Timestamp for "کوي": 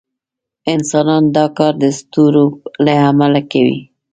3.51-3.79